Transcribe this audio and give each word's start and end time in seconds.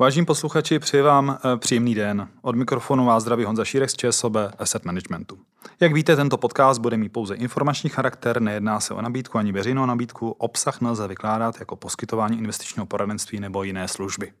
Vážení 0.00 0.26
posluchači, 0.26 0.78
přeji 0.78 1.02
vám 1.02 1.38
eh, 1.54 1.56
příjemný 1.56 1.94
den. 1.94 2.28
Od 2.42 2.56
mikrofonu 2.56 3.04
vás 3.04 3.22
zdraví 3.22 3.44
Honza 3.44 3.64
Šírek 3.64 3.90
z 3.90 3.94
ČSOB 3.96 4.36
Asset 4.58 4.84
Managementu. 4.84 5.38
Jak 5.80 5.92
víte, 5.92 6.16
tento 6.16 6.36
podcast 6.36 6.80
bude 6.80 6.96
mít 6.96 7.08
pouze 7.08 7.34
informační 7.34 7.90
charakter, 7.90 8.42
nejedná 8.42 8.80
se 8.80 8.94
o 8.94 9.02
nabídku 9.02 9.38
ani 9.38 9.52
veřejnou 9.52 9.86
nabídku, 9.86 10.30
obsah 10.30 10.80
nelze 10.80 11.08
vykládat 11.08 11.60
jako 11.60 11.76
poskytování 11.76 12.38
investičního 12.38 12.86
poradenství 12.86 13.40
nebo 13.40 13.62
jiné 13.62 13.88
služby. 13.88 14.32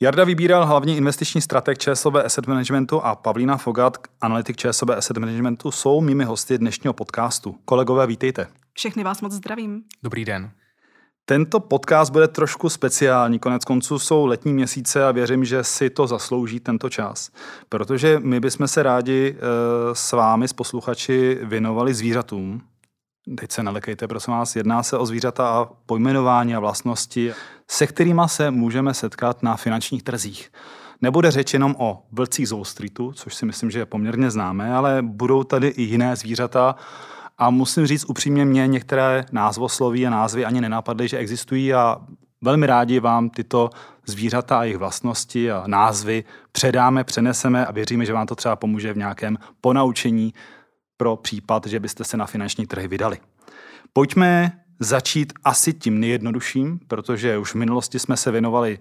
Jarda 0.00 0.24
vybíral 0.24 0.66
hlavně 0.66 0.96
investiční 0.96 1.40
strateg 1.40 1.78
ČSOB 1.78 2.14
Asset 2.14 2.46
Managementu 2.46 3.00
a 3.00 3.14
Pavlína 3.14 3.56
Fogat, 3.56 3.98
analytik 4.20 4.56
ČSOB 4.56 4.90
Asset 4.90 5.16
Managementu, 5.16 5.70
jsou 5.70 6.00
mými 6.00 6.24
hosty 6.24 6.58
dnešního 6.58 6.94
podcastu. 6.94 7.56
Kolegové, 7.64 8.06
vítejte. 8.06 8.46
Všechny 8.72 9.04
vás 9.04 9.20
moc 9.20 9.32
zdravím. 9.32 9.82
Dobrý 10.02 10.24
den. 10.24 10.50
Tento 11.24 11.60
podcast 11.60 12.12
bude 12.12 12.28
trošku 12.28 12.68
speciální, 12.68 13.38
konec 13.38 13.64
konců 13.64 13.98
jsou 13.98 14.26
letní 14.26 14.52
měsíce 14.52 15.04
a 15.04 15.12
věřím, 15.12 15.44
že 15.44 15.64
si 15.64 15.90
to 15.90 16.06
zaslouží 16.06 16.60
tento 16.60 16.90
čas. 16.90 17.30
Protože 17.68 18.20
my 18.22 18.40
bychom 18.40 18.68
se 18.68 18.82
rádi 18.82 19.36
e, 19.36 19.44
s 19.94 20.12
vámi, 20.12 20.48
s 20.48 20.52
posluchači, 20.52 21.38
věnovali 21.42 21.94
zvířatům. 21.94 22.62
Teď 23.38 23.52
se 23.52 23.62
nelekejte, 23.62 24.08
prosím 24.08 24.32
vás, 24.32 24.56
jedná 24.56 24.82
se 24.82 24.98
o 24.98 25.06
zvířata 25.06 25.48
a 25.48 25.64
pojmenování 25.86 26.54
a 26.54 26.60
vlastnosti, 26.60 27.32
se 27.70 27.86
kterými 27.86 28.22
se 28.26 28.50
můžeme 28.50 28.94
setkat 28.94 29.42
na 29.42 29.56
finančních 29.56 30.02
trzích. 30.02 30.52
Nebude 31.02 31.30
řeč 31.30 31.52
jenom 31.52 31.74
o 31.78 32.02
vlcích 32.12 32.48
z 32.48 32.52
Wall 32.52 32.64
Streetu, 32.64 33.12
což 33.12 33.34
si 33.34 33.46
myslím, 33.46 33.70
že 33.70 33.78
je 33.78 33.86
poměrně 33.86 34.30
známé, 34.30 34.74
ale 34.74 35.02
budou 35.02 35.44
tady 35.44 35.68
i 35.68 35.82
jiné 35.82 36.16
zvířata, 36.16 36.74
a 37.42 37.50
musím 37.50 37.86
říct 37.86 38.04
upřímně, 38.08 38.44
mě 38.44 38.66
některé 38.66 39.24
názvosloví 39.32 40.06
a 40.06 40.10
názvy 40.10 40.44
ani 40.44 40.60
nenapadly, 40.60 41.08
že 41.08 41.18
existují 41.18 41.74
a 41.74 41.96
velmi 42.40 42.66
rádi 42.66 43.00
vám 43.00 43.30
tyto 43.30 43.70
zvířata 44.06 44.58
a 44.58 44.62
jejich 44.62 44.78
vlastnosti 44.78 45.50
a 45.50 45.64
názvy 45.66 46.24
předáme, 46.52 47.04
přeneseme 47.04 47.66
a 47.66 47.72
věříme, 47.72 48.06
že 48.06 48.12
vám 48.12 48.26
to 48.26 48.34
třeba 48.34 48.56
pomůže 48.56 48.92
v 48.92 48.96
nějakém 48.96 49.38
ponaučení 49.60 50.34
pro 50.96 51.16
případ, 51.16 51.66
že 51.66 51.80
byste 51.80 52.04
se 52.04 52.16
na 52.16 52.26
finanční 52.26 52.66
trhy 52.66 52.88
vydali. 52.88 53.18
Pojďme 53.92 54.52
začít 54.80 55.32
asi 55.44 55.72
tím 55.72 56.00
nejjednodušším, 56.00 56.80
protože 56.88 57.38
už 57.38 57.54
v 57.54 57.58
minulosti 57.58 57.98
jsme 57.98 58.16
se 58.16 58.30
věnovali 58.30 58.78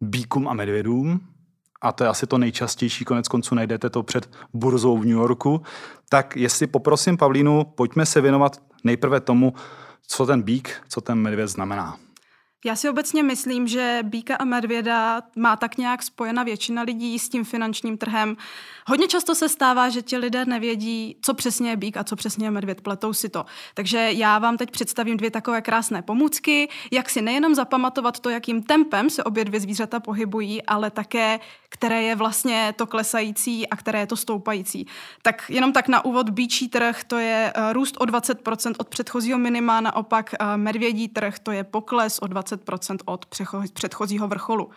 bíkům 0.00 0.48
a 0.48 0.54
medvědům, 0.54 1.20
a 1.80 1.92
to 1.92 2.04
je 2.04 2.10
asi 2.10 2.26
to 2.26 2.38
nejčastější, 2.38 3.04
konec 3.04 3.28
konců 3.28 3.54
najdete 3.54 3.90
to 3.90 4.02
před 4.02 4.30
burzou 4.54 4.98
v 4.98 5.04
New 5.04 5.16
Yorku, 5.16 5.62
tak 6.08 6.36
jestli 6.36 6.66
poprosím 6.66 7.16
Pavlínu, 7.16 7.64
pojďme 7.64 8.06
se 8.06 8.20
věnovat 8.20 8.62
nejprve 8.84 9.20
tomu, 9.20 9.54
co 10.06 10.26
ten 10.26 10.42
bík, 10.42 10.82
co 10.88 11.00
ten 11.00 11.18
medvěd 11.18 11.48
znamená. 11.48 11.96
Já 12.64 12.76
si 12.76 12.88
obecně 12.90 13.22
myslím, 13.22 13.68
že 13.68 13.98
býka 14.02 14.36
a 14.36 14.44
medvěda 14.44 15.22
má 15.36 15.56
tak 15.56 15.78
nějak 15.78 16.02
spojena 16.02 16.42
většina 16.42 16.82
lidí 16.82 17.18
s 17.18 17.28
tím 17.28 17.44
finančním 17.44 17.98
trhem. 17.98 18.36
Hodně 18.86 19.08
často 19.08 19.34
se 19.34 19.48
stává, 19.48 19.88
že 19.88 20.02
ti 20.02 20.16
lidé 20.16 20.44
nevědí, 20.44 21.16
co 21.22 21.34
přesně 21.34 21.70
je 21.70 21.76
bík 21.76 21.96
a 21.96 22.04
co 22.04 22.16
přesně 22.16 22.46
je 22.46 22.50
medvěd, 22.50 22.80
pletou 22.80 23.12
si 23.12 23.28
to. 23.28 23.44
Takže 23.74 24.12
já 24.12 24.38
vám 24.38 24.56
teď 24.56 24.70
představím 24.70 25.16
dvě 25.16 25.30
takové 25.30 25.62
krásné 25.62 26.02
pomůcky, 26.02 26.68
jak 26.92 27.10
si 27.10 27.22
nejenom 27.22 27.54
zapamatovat 27.54 28.20
to, 28.20 28.30
jakým 28.30 28.62
tempem 28.62 29.10
se 29.10 29.24
obě 29.24 29.44
dvě 29.44 29.60
zvířata 29.60 30.00
pohybují, 30.00 30.62
ale 30.62 30.90
také, 30.90 31.40
které 31.68 32.02
je 32.02 32.14
vlastně 32.14 32.74
to 32.76 32.86
klesající 32.86 33.68
a 33.68 33.76
které 33.76 33.98
je 33.98 34.06
to 34.06 34.16
stoupající. 34.16 34.86
Tak 35.22 35.44
jenom 35.48 35.72
tak 35.72 35.88
na 35.88 36.04
úvod 36.04 36.30
bíčí 36.30 36.68
trh, 36.68 37.04
to 37.04 37.18
je 37.18 37.52
eh, 37.54 37.72
růst 37.72 37.96
o 37.98 38.04
20% 38.04 38.74
od 38.78 38.88
předchozího 38.88 39.38
minima, 39.38 39.80
naopak 39.80 40.34
eh, 40.34 40.56
medvědí 40.56 41.08
trh, 41.08 41.38
to 41.38 41.50
je 41.50 41.64
pokles 41.64 42.18
o 42.18 42.26
20% 42.26 42.47
od 43.04 43.26
předchozího 43.72 44.28
vrcholu. 44.28 44.70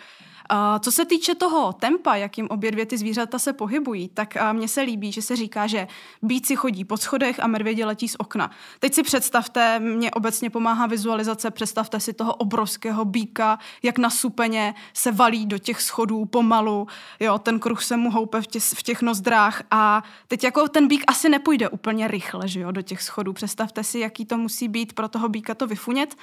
Co 0.80 0.92
se 0.92 1.06
týče 1.06 1.36
toho 1.36 1.74
tempa, 1.74 2.16
jakým 2.16 2.48
obě 2.50 2.72
dvě 2.72 2.86
ty 2.86 2.98
zvířata 2.98 3.40
se 3.40 3.54
pohybují, 3.54 4.09
tak 4.09 4.38
mně 4.52 4.68
se 4.68 4.82
líbí, 4.82 5.12
že 5.12 5.22
se 5.22 5.36
říká, 5.36 5.68
že 5.68 5.88
bíci 6.22 6.56
chodí 6.56 6.86
po 6.86 6.98
schodech 6.98 7.40
a 7.40 7.48
medvědi 7.48 7.86
letí 7.86 8.08
z 8.08 8.16
okna. 8.20 8.52
Teď 8.80 8.94
si 8.94 9.04
představte, 9.04 9.80
mě 9.80 10.12
obecně 10.12 10.50
pomáhá 10.50 10.88
vizualizace, 10.88 11.52
představte 11.52 12.00
si 12.00 12.14
toho 12.14 12.36
obrovského 12.36 13.06
býka, 13.06 13.59
jak 13.84 13.98
na 13.98 14.09
supeně 14.09 14.76
se 14.94 15.12
valí 15.12 15.46
do 15.46 15.58
těch 15.58 15.82
schodů 15.82 16.26
pomalu, 16.26 16.88
jo, 17.20 17.40
ten 17.40 17.59
kruh 17.59 17.84
se 17.84 17.98
mu 17.98 18.12
houpe 18.12 18.42
v 18.42 18.48
těch, 18.48 18.64
v 18.64 18.84
těch 18.84 19.02
nozdrách 19.02 19.64
a 19.72 20.03
teď 20.28 20.44
jako 20.44 20.68
ten 20.68 20.88
bík 20.88 21.03
asi 21.08 21.30
nepůjde 21.30 21.70
úplně 21.70 22.08
rychle, 22.08 22.48
že 22.48 22.59
jo, 22.59 22.72
do 22.72 22.82
těch 22.82 23.02
schodů. 23.02 23.34
Představte 23.34 23.84
si, 23.84 24.00
jaký 24.00 24.26
to 24.26 24.38
musí 24.38 24.68
být 24.68 24.94
pro 24.94 25.08
toho 25.08 25.30
býka 25.30 25.56
to 25.56 25.68
vyfunět 25.68 26.16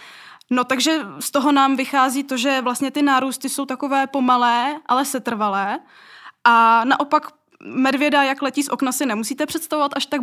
No 0.50 0.64
takže 0.64 1.00
z 1.18 1.30
toho 1.30 1.52
nám 1.52 1.76
vychází 1.76 2.24
to, 2.24 2.36
že 2.36 2.60
vlastně 2.60 2.90
ty 2.90 3.02
nárůsty 3.02 3.48
jsou 3.48 3.66
takové 3.66 4.06
pomalé, 4.06 4.80
ale 4.86 5.04
setrvalé. 5.04 5.78
A 6.44 6.84
naopak 6.84 7.32
medvěda, 7.64 8.22
jak 8.22 8.42
letí 8.42 8.62
z 8.62 8.68
okna, 8.68 8.92
si 8.92 9.06
nemusíte 9.06 9.46
představovat 9.46 9.92
až 9.96 10.06
tak 10.06 10.20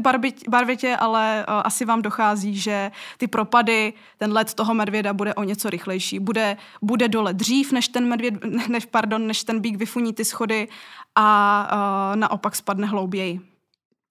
barvitě, 0.49 0.95
ale 0.95 1.45
uh, 1.47 1.53
asi 1.65 1.85
vám 1.85 2.01
dochází, 2.01 2.57
že 2.57 2.91
ty 3.17 3.27
propady, 3.27 3.93
ten 4.17 4.33
let 4.33 4.53
toho 4.53 4.73
medvěda 4.73 5.13
bude 5.13 5.33
o 5.33 5.43
něco 5.43 5.69
rychlejší. 5.69 6.19
Bude, 6.19 6.57
bude 6.81 7.07
dole 7.07 7.33
dřív, 7.33 7.71
než 7.71 7.87
ten 7.87 8.07
medvěd, 8.07 8.33
než, 8.69 8.85
pardon, 8.85 9.27
než 9.27 9.43
ten 9.43 9.59
bík 9.59 9.75
vyfuní 9.75 10.13
ty 10.13 10.25
schody 10.25 10.67
a 11.15 11.67
uh, 11.71 12.15
naopak 12.15 12.55
spadne 12.55 12.87
hlouběji. 12.87 13.54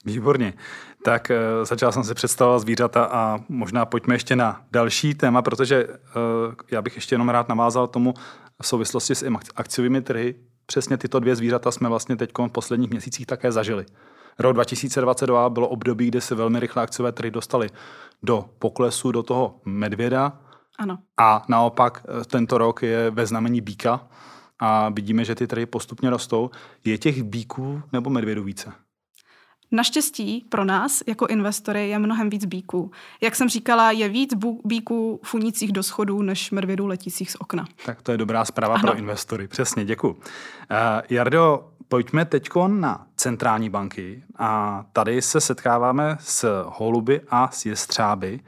Výborně. 0.04 0.54
Tak 1.04 1.30
uh, 1.30 1.64
začal 1.64 1.92
jsem 1.92 2.04
si 2.04 2.14
představovat 2.14 2.58
zvířata 2.58 3.04
a 3.04 3.38
možná 3.48 3.84
pojďme 3.84 4.14
ještě 4.14 4.36
na 4.36 4.60
další 4.72 5.14
téma, 5.14 5.42
protože 5.42 5.86
uh, 5.86 5.94
já 6.70 6.82
bych 6.82 6.94
ještě 6.94 7.14
jenom 7.14 7.28
rád 7.28 7.48
navázal 7.48 7.86
tomu 7.86 8.14
v 8.62 8.66
souvislosti 8.66 9.14
s 9.14 9.24
akciovými 9.56 10.02
trhy. 10.02 10.34
Přesně 10.66 10.96
tyto 10.96 11.20
dvě 11.20 11.36
zvířata 11.36 11.70
jsme 11.70 11.88
vlastně 11.88 12.16
teď 12.16 12.30
v 12.38 12.48
posledních 12.48 12.90
měsících 12.90 13.26
také 13.26 13.52
zažili. 13.52 13.86
Rok 14.38 14.54
2022 14.54 15.50
bylo 15.50 15.68
období, 15.68 16.08
kdy 16.08 16.20
se 16.20 16.34
velmi 16.34 16.60
rychle 16.60 16.82
akciové 16.82 17.12
trhy 17.12 17.30
dostaly 17.30 17.70
do 18.22 18.44
poklesu, 18.58 19.12
do 19.12 19.22
toho 19.22 19.60
medvěda. 19.64 20.32
Ano. 20.78 20.98
A 21.16 21.44
naopak 21.48 22.06
eh, 22.08 22.24
tento 22.24 22.58
rok 22.58 22.82
je 22.82 23.10
ve 23.10 23.26
znamení 23.26 23.60
býka 23.60 24.08
a 24.58 24.88
vidíme, 24.88 25.24
že 25.24 25.34
ty 25.34 25.46
trhy 25.46 25.66
postupně 25.66 26.10
rostou. 26.10 26.50
Je 26.84 26.98
těch 26.98 27.22
bíků 27.22 27.82
nebo 27.92 28.10
medvědů 28.10 28.44
více? 28.44 28.72
Naštěstí 29.74 30.46
pro 30.48 30.64
nás 30.64 31.02
jako 31.06 31.26
investory 31.26 31.88
je 31.88 31.98
mnohem 31.98 32.30
víc 32.30 32.44
bíků. 32.44 32.90
Jak 33.20 33.36
jsem 33.36 33.48
říkala, 33.48 33.90
je 33.90 34.08
víc 34.08 34.34
bíků 34.64 35.20
funících 35.24 35.72
do 35.72 35.82
schodů 35.82 36.22
než 36.22 36.50
medvědů 36.50 36.86
letících 36.86 37.30
z 37.30 37.36
okna. 37.38 37.64
Tak 37.86 38.02
to 38.02 38.12
je 38.12 38.18
dobrá 38.18 38.44
zpráva 38.44 38.74
ano. 38.74 38.82
pro 38.82 38.98
investory. 38.98 39.48
Přesně, 39.48 39.84
děkuji. 39.84 40.10
Uh, 40.10 40.18
Jardo, 41.10 41.68
pojďme 41.88 42.24
teď 42.24 42.48
na 42.66 43.06
centrální 43.16 43.70
banky 43.70 44.22
a 44.36 44.84
tady 44.92 45.22
se 45.22 45.40
setkáváme 45.40 46.16
s 46.20 46.64
holuby 46.66 47.20
a 47.28 47.50
s 47.52 47.66
jestřáby. 47.66 48.40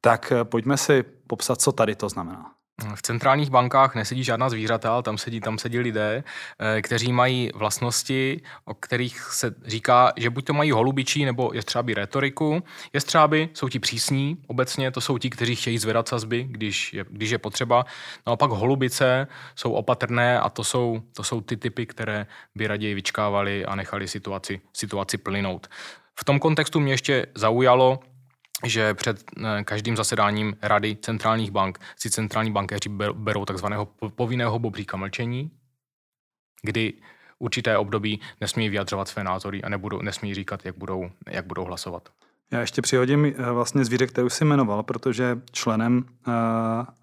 Tak 0.00 0.32
eh, 0.32 0.44
pojďme 0.44 0.76
si 0.76 1.04
popsat, 1.26 1.60
co 1.60 1.72
tady 1.72 1.94
to 1.94 2.08
znamená. 2.08 2.50
V 2.94 3.02
centrálních 3.02 3.50
bankách 3.50 3.94
nesedí 3.94 4.24
žádná 4.24 4.48
zvířata, 4.48 4.92
ale 4.92 5.02
tam 5.02 5.18
sedí, 5.18 5.40
tam 5.40 5.58
sedí 5.58 5.78
lidé, 5.78 6.24
eh, 6.58 6.82
kteří 6.82 7.12
mají 7.12 7.50
vlastnosti, 7.54 8.40
o 8.64 8.74
kterých 8.74 9.20
se 9.20 9.54
říká, 9.66 10.12
že 10.16 10.30
buď 10.30 10.44
to 10.44 10.52
mají 10.52 10.70
holubičí 10.70 11.24
nebo 11.24 11.50
jestřábí 11.54 11.94
retoriku. 11.94 12.62
Jestřáby 12.92 13.48
jsou 13.54 13.68
ti 13.68 13.78
přísní, 13.78 14.36
obecně 14.46 14.90
to 14.90 15.00
jsou 15.00 15.18
ti, 15.18 15.30
kteří 15.30 15.56
chtějí 15.56 15.78
zvedat 15.78 16.08
sazby, 16.08 16.46
když 16.50 16.92
je, 16.92 17.04
když 17.10 17.30
je 17.30 17.38
potřeba. 17.38 17.84
Naopak 18.26 18.50
holubice 18.50 19.26
jsou 19.54 19.72
opatrné 19.72 20.40
a 20.40 20.48
to 20.48 20.64
jsou, 20.64 21.02
to 21.16 21.22
jsou 21.22 21.40
ty 21.40 21.56
typy, 21.56 21.86
které 21.86 22.26
by 22.54 22.66
raději 22.66 22.94
vyčkávali 22.94 23.64
a 23.64 23.74
nechali 23.74 24.08
situaci, 24.08 24.60
situaci 24.72 25.18
plynout. 25.18 25.68
V 26.20 26.24
tom 26.24 26.38
kontextu 26.38 26.80
mě 26.80 26.92
ještě 26.92 27.26
zaujalo, 27.34 28.00
že 28.64 28.94
před 28.94 29.24
eh, 29.36 29.64
každým 29.64 29.96
zasedáním 29.96 30.56
Rady 30.62 30.96
centrálních 30.96 31.50
bank 31.50 31.78
si 31.96 32.10
centrální 32.10 32.52
bankéři 32.52 32.88
berou 33.12 33.44
takzvaného 33.44 33.86
povinného 34.16 34.58
bobříka 34.58 34.96
mlčení, 34.96 35.50
kdy 36.62 36.92
určité 37.38 37.78
období 37.78 38.20
nesmí 38.40 38.68
vyjadřovat 38.68 39.08
své 39.08 39.24
názory 39.24 39.62
a 39.62 39.68
nebudou, 39.68 40.02
nesmí 40.02 40.34
říkat, 40.34 40.66
jak 40.66 40.76
budou, 40.78 41.10
jak 41.30 41.46
budou 41.46 41.64
hlasovat. 41.64 42.08
Já 42.50 42.60
ještě 42.60 42.82
přihodím 42.82 43.24
eh, 43.24 43.32
vlastně 43.52 43.84
zvíře, 43.84 44.06
kterou 44.06 44.28
jsi 44.28 44.44
jmenoval, 44.44 44.82
protože 44.82 45.40
členem 45.52 46.04
eh, 46.28 46.32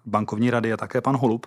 bankovní 0.06 0.50
rady 0.50 0.68
je 0.68 0.76
také 0.76 1.00
pan 1.00 1.16
Holub, 1.16 1.46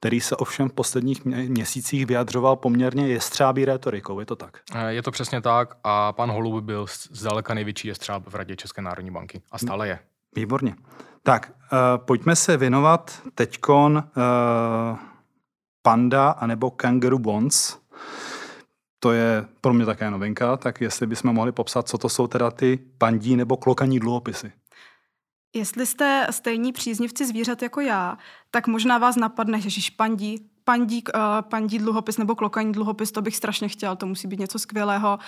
který 0.00 0.20
se 0.20 0.36
ovšem 0.36 0.68
v 0.68 0.72
posledních 0.72 1.24
měsících 1.24 2.06
vyjadřoval 2.06 2.56
poměrně 2.56 3.08
jestřábí 3.08 3.64
retorikou, 3.64 4.20
je 4.20 4.26
to 4.26 4.36
tak? 4.36 4.60
Eh, 4.74 4.92
je 4.92 5.02
to 5.02 5.10
přesně 5.10 5.40
tak 5.40 5.76
a 5.84 6.12
pan 6.12 6.30
Holub 6.30 6.64
byl 6.64 6.86
zdaleka 7.10 7.54
největší 7.54 7.88
jestřáb 7.88 8.22
v 8.26 8.34
Radě 8.34 8.56
České 8.56 8.82
národní 8.82 9.10
banky 9.10 9.42
a 9.50 9.58
stále 9.58 9.88
je. 9.88 9.98
Výborně. 10.36 10.74
Tak, 11.22 11.52
uh, 11.72 11.78
pojďme 12.04 12.36
se 12.36 12.56
věnovat 12.56 13.22
teďkon 13.34 13.96
uh, 13.96 14.98
panda 15.82 16.30
anebo 16.30 16.70
kangaroo 16.70 17.18
bonds. 17.18 17.78
To 18.98 19.12
je 19.12 19.44
pro 19.60 19.72
mě 19.72 19.86
také 19.86 20.10
novinka, 20.10 20.56
tak 20.56 20.80
jestli 20.80 21.06
bychom 21.06 21.34
mohli 21.34 21.52
popsat, 21.52 21.88
co 21.88 21.98
to 21.98 22.08
jsou 22.08 22.26
teda 22.26 22.50
ty 22.50 22.78
pandí 22.98 23.36
nebo 23.36 23.56
klokaní 23.56 24.00
dluhopisy. 24.00 24.52
Jestli 25.54 25.86
jste 25.86 26.26
stejní 26.30 26.72
příznivci 26.72 27.26
zvířat 27.26 27.62
jako 27.62 27.80
já, 27.80 28.18
tak 28.50 28.66
možná 28.66 28.98
vás 28.98 29.16
napadne, 29.16 29.60
že 29.60 29.90
pandí, 29.96 30.50
pandí, 30.64 31.04
uh, 31.14 31.20
pandí 31.42 31.78
dluhopis 31.78 32.18
nebo 32.18 32.34
klokaní 32.34 32.72
dluhopis, 32.72 33.12
to 33.12 33.22
bych 33.22 33.36
strašně 33.36 33.68
chtěl, 33.68 33.96
to 33.96 34.06
musí 34.06 34.28
být 34.28 34.40
něco 34.40 34.58
skvělého. 34.58 35.18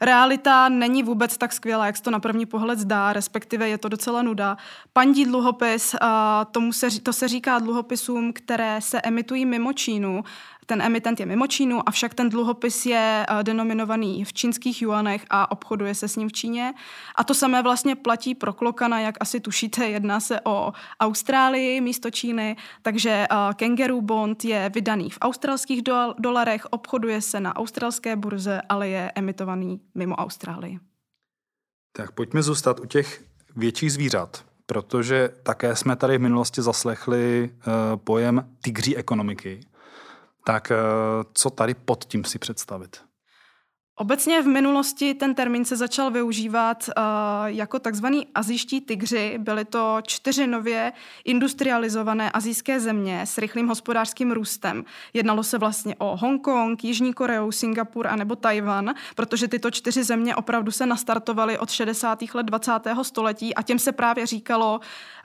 Realita 0.00 0.68
není 0.68 1.02
vůbec 1.02 1.38
tak 1.38 1.52
skvělá, 1.52 1.86
jak 1.86 1.96
se 1.96 2.02
to 2.02 2.10
na 2.10 2.20
první 2.20 2.46
pohled 2.46 2.78
zdá, 2.78 3.12
respektive 3.12 3.68
je 3.68 3.78
to 3.78 3.88
docela 3.88 4.22
nuda. 4.22 4.56
Pandí 4.92 5.24
dluhopis, 5.24 5.94
uh, 5.94 6.08
tomu 6.50 6.72
se, 6.72 7.00
to 7.00 7.12
se 7.12 7.28
říká 7.28 7.58
dluhopisům, 7.58 8.32
které 8.32 8.80
se 8.80 9.00
emitují 9.00 9.46
mimo 9.46 9.72
Čínu 9.72 10.24
ten 10.66 10.82
emitent 10.82 11.20
je 11.20 11.26
mimo 11.26 11.46
Čínu, 11.46 11.88
avšak 11.88 12.14
ten 12.14 12.28
dluhopis 12.28 12.86
je 12.86 13.26
uh, 13.30 13.42
denominovaný 13.42 14.24
v 14.24 14.32
čínských 14.32 14.82
juanech 14.82 15.24
a 15.30 15.50
obchoduje 15.50 15.94
se 15.94 16.08
s 16.08 16.16
ním 16.16 16.28
v 16.28 16.32
Číně. 16.32 16.74
A 17.16 17.24
to 17.24 17.34
samé 17.34 17.62
vlastně 17.62 17.96
platí 17.96 18.34
pro 18.34 18.52
Klokana, 18.52 19.00
jak 19.00 19.14
asi 19.20 19.40
tušíte, 19.40 19.88
jedná 19.88 20.20
se 20.20 20.40
o 20.44 20.72
Austrálii 21.00 21.80
místo 21.80 22.10
Číny, 22.10 22.56
takže 22.82 23.26
uh, 23.30 23.52
Kangaroo 23.54 24.00
Bond 24.00 24.44
je 24.44 24.70
vydaný 24.74 25.10
v 25.10 25.18
australských 25.20 25.82
do- 25.82 26.14
dolarech, 26.18 26.66
obchoduje 26.70 27.20
se 27.20 27.40
na 27.40 27.56
australské 27.56 28.16
burze, 28.16 28.60
ale 28.68 28.88
je 28.88 29.12
emitovaný 29.14 29.80
mimo 29.94 30.14
Austrálii. 30.14 30.78
Tak 31.96 32.12
pojďme 32.12 32.42
zůstat 32.42 32.80
u 32.80 32.86
těch 32.86 33.24
větších 33.56 33.92
zvířat, 33.92 34.44
protože 34.66 35.28
také 35.42 35.76
jsme 35.76 35.96
tady 35.96 36.18
v 36.18 36.20
minulosti 36.20 36.62
zaslechli 36.62 37.50
uh, 37.50 37.96
pojem 37.96 38.48
tygří 38.62 38.96
ekonomiky. 38.96 39.60
Tak 40.44 40.70
eh, 40.70 40.76
co 41.34 41.50
tady 41.50 41.74
pod 41.74 42.04
tím 42.04 42.24
si 42.24 42.38
představit? 42.38 43.11
Obecně 44.02 44.42
v 44.42 44.46
minulosti 44.46 45.14
ten 45.14 45.34
termín 45.34 45.64
se 45.64 45.76
začal 45.76 46.10
využívat 46.10 46.88
uh, 46.88 47.04
jako 47.46 47.78
takzvaný 47.78 48.26
azijští 48.34 48.80
tygři. 48.80 49.38
Byly 49.38 49.64
to 49.64 49.98
čtyři 50.02 50.46
nově 50.46 50.92
industrializované 51.24 52.30
azijské 52.30 52.80
země 52.80 53.20
s 53.24 53.38
rychlým 53.38 53.68
hospodářským 53.68 54.32
růstem. 54.32 54.84
Jednalo 55.14 55.42
se 55.42 55.58
vlastně 55.58 55.94
o 55.98 56.16
Hongkong, 56.16 56.84
Jižní 56.84 57.12
Koreu, 57.12 57.52
Singapur 57.52 58.06
a 58.06 58.16
nebo 58.16 58.36
Tajvan, 58.36 58.94
protože 59.14 59.48
tyto 59.48 59.70
čtyři 59.70 60.04
země 60.04 60.36
opravdu 60.36 60.70
se 60.70 60.86
nastartovaly 60.86 61.58
od 61.58 61.70
60. 61.70 62.18
let 62.34 62.46
20. 62.46 62.72
století 63.02 63.54
a 63.54 63.62
těm 63.62 63.78
se 63.78 63.92
právě 63.92 64.26
říkalo 64.26 64.80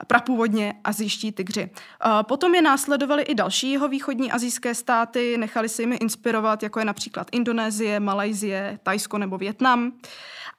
prapůvodně 0.06 0.74
azijští 0.84 1.32
tygři. 1.32 1.70
Uh, 2.06 2.22
potom 2.22 2.54
je 2.54 2.62
následovaly 2.62 3.22
i 3.22 3.34
další 3.34 3.72
jeho 3.72 3.88
východní 3.88 4.32
azijské 4.32 4.74
státy, 4.74 5.36
nechali 5.38 5.68
se 5.68 5.82
jimi 5.82 5.96
inspirovat, 5.96 6.62
jako 6.62 6.78
je 6.78 6.84
například 6.84 7.26
Indonésie, 7.32 8.00
Malajzie, 8.00 8.67
Tajsko 8.82 9.18
nebo 9.18 9.38
Větnam. 9.38 9.92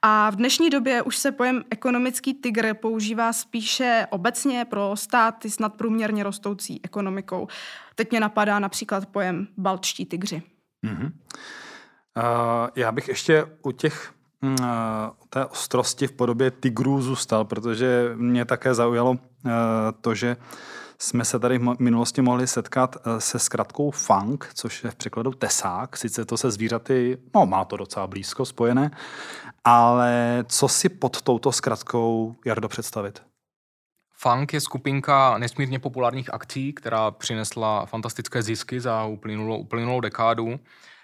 A 0.02 0.30
v 0.30 0.36
dnešní 0.36 0.70
době 0.70 1.02
už 1.02 1.16
se 1.16 1.32
pojem 1.32 1.64
ekonomický 1.70 2.34
tygr 2.34 2.74
používá 2.74 3.32
spíše 3.32 4.06
obecně 4.10 4.64
pro 4.64 4.92
státy 4.96 5.50
s 5.50 5.58
nadprůměrně 5.58 6.22
rostoucí 6.22 6.80
ekonomikou. 6.82 7.48
Teď 7.94 8.10
mě 8.10 8.20
napadá 8.20 8.58
například 8.58 9.06
pojem 9.06 9.46
baltští 9.56 10.06
tygři. 10.06 10.42
Mm-hmm. 10.86 11.12
Uh, 12.16 12.68
já 12.76 12.92
bych 12.92 13.08
ještě 13.08 13.44
u 13.62 13.72
těch 13.72 14.12
uh, 14.42 14.56
té 15.30 15.46
ostrosti 15.46 16.06
v 16.06 16.12
podobě 16.12 16.50
tigrů 16.50 17.02
zůstal, 17.02 17.44
protože 17.44 18.12
mě 18.14 18.44
také 18.44 18.74
zaujalo 18.74 19.10
uh, 19.10 19.18
to, 20.00 20.14
že 20.14 20.36
uh, 20.36 20.44
jsme 21.02 21.24
se 21.24 21.38
tady 21.38 21.58
v 21.58 21.76
minulosti 21.78 22.22
mohli 22.22 22.46
setkat 22.46 22.96
eh, 22.96 23.20
se 23.20 23.38
zkratkou 23.38 23.90
funk, 23.90 24.50
což 24.54 24.84
je 24.84 24.90
v 24.90 24.94
překladu 24.94 25.32
tesák. 25.32 25.96
Sice 25.96 26.24
to 26.24 26.36
se 26.36 26.50
zvířaty, 26.50 27.18
no 27.34 27.46
má 27.46 27.64
to 27.64 27.76
docela 27.76 28.06
blízko 28.06 28.44
spojené, 28.44 28.90
ale 29.64 30.44
co 30.48 30.68
si 30.68 30.88
pod 30.88 31.22
touto 31.22 31.52
zkratkou, 31.52 32.36
Jardo, 32.46 32.68
představit? 32.68 33.22
Funk 34.12 34.52
je 34.52 34.60
skupinka 34.60 35.38
nesmírně 35.38 35.78
populárních 35.78 36.34
akcí, 36.34 36.72
která 36.72 37.10
přinesla 37.10 37.86
fantastické 37.86 38.42
zisky 38.42 38.80
za 38.80 39.04
uplynulou, 39.04 39.58
uplynulou 39.58 40.00
dekádu. 40.00 40.60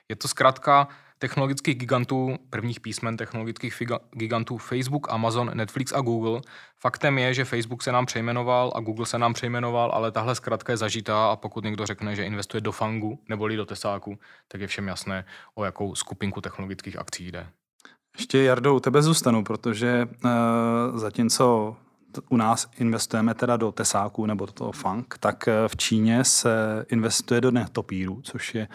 Je 0.09 0.17
to 0.17 0.29
zkrátka 0.29 0.89
technologických 1.19 1.79
gigantů, 1.79 2.37
prvních 2.51 2.81
písmen 2.81 3.17
technologických 3.17 3.83
gigantů 4.13 4.59
Facebook, 4.59 5.11
Amazon, 5.11 5.51
Netflix 5.55 5.93
a 5.93 6.01
Google. 6.01 6.41
Faktem 6.79 7.19
je, 7.19 7.35
že 7.35 7.45
Facebook 7.45 7.83
se 7.83 7.93
nám 7.93 8.07
přejmenoval 8.07 8.73
a 8.75 8.81
Google 8.81 9.07
se 9.07 9.19
nám 9.19 9.33
přejmenoval, 9.33 9.91
ale 9.95 10.13
tahle 10.13 10.35
zkrátka 10.35 10.73
je 10.73 10.77
zažitá 10.77 11.31
a 11.31 11.37
pokud 11.37 11.65
někdo 11.65 11.87
řekne, 11.87 12.17
že 12.17 12.25
investuje 12.25 12.61
do 12.61 12.73
Fangu 12.73 13.19
neboli 13.29 13.57
do 13.57 13.67
Tesáku, 13.67 14.19
tak 14.49 14.61
je 14.61 14.67
všem 14.67 14.89
jasné, 14.89 15.25
o 15.55 15.65
jakou 15.65 15.95
skupinku 15.95 16.41
technologických 16.41 16.99
akcí 16.99 17.33
jde. 17.33 17.47
Ještě 18.19 18.43
Jardo, 18.43 18.75
u 18.75 18.81
tebe 18.81 19.03
zůstanu, 19.03 19.45
protože 19.45 20.09
uh, 20.25 20.99
zatímco 20.99 21.77
u 22.29 22.37
nás 22.37 22.71
investujeme 22.79 23.35
teda 23.35 23.57
do 23.57 23.73
Tesáku 23.73 24.27
nebo 24.27 24.47
do 24.47 24.53
toho 24.53 24.73
Funk, 24.73 25.15
tak 25.21 25.49
eh, 25.49 25.69
v 25.69 25.77
Číně 25.77 26.25
se 26.25 26.85
investuje 26.89 27.41
do 27.41 27.51
netopíru, 27.51 28.21
což 28.23 28.55
je 28.55 28.69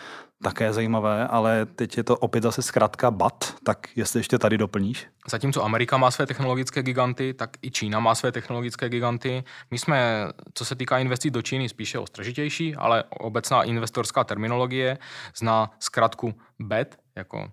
také 0.44 0.74
zajímavé, 0.74 1.28
ale 1.28 1.66
teď 1.66 1.98
je 1.98 2.04
to 2.04 2.18
opět 2.18 2.44
zase 2.44 2.62
zkrátka 2.62 3.12
BAT, 3.12 3.56
tak 3.64 3.88
jestli 3.96 4.20
ještě 4.20 4.38
tady 4.38 4.58
doplníš. 4.58 5.08
Zatímco 5.30 5.64
Amerika 5.64 5.98
má 5.98 6.12
své 6.12 6.26
technologické 6.26 6.84
giganty, 6.84 7.34
tak 7.34 7.50
i 7.62 7.72
Čína 7.72 8.00
má 8.00 8.16
své 8.16 8.32
technologické 8.32 8.90
giganty. 8.90 9.44
My 9.72 9.80
jsme, 9.80 10.28
co 10.54 10.66
se 10.66 10.76
týká 10.76 11.00
investic 11.00 11.34
do 11.34 11.42
Číny, 11.42 11.70
spíše 11.70 12.00
ostražitější, 12.00 12.76
ale 12.76 13.04
obecná 13.10 13.64
investorská 13.64 14.24
terminologie 14.24 14.98
zná 15.36 15.72
zkrátku 15.80 16.34
BET, 16.60 16.98
jako, 17.16 17.52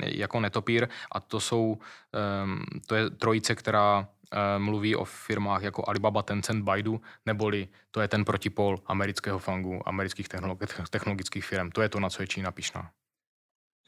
jako 0.00 0.40
netopír 0.40 0.88
a 1.12 1.20
to 1.20 1.40
jsou, 1.40 1.78
to 2.86 2.94
je 2.94 3.10
trojice, 3.10 3.54
která 3.54 4.08
Eh, 4.32 4.58
mluví 4.58 4.96
o 4.96 5.04
firmách 5.04 5.62
jako 5.62 5.84
Alibaba, 5.88 6.22
Tencent, 6.22 6.64
Baidu, 6.64 7.00
neboli 7.26 7.68
to 7.90 8.00
je 8.00 8.08
ten 8.08 8.24
protipol 8.24 8.78
amerického 8.86 9.38
fangu, 9.38 9.88
amerických 9.88 10.28
technologických 10.90 11.44
firm. 11.44 11.70
To 11.70 11.82
je 11.82 11.88
to, 11.88 12.00
na 12.00 12.10
co 12.10 12.22
je 12.22 12.26
Čína 12.26 12.50
pišná. 12.50 12.90